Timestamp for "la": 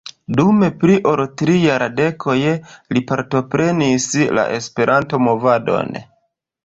4.39-4.47